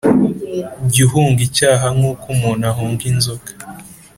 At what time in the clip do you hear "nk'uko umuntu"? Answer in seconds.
1.95-2.63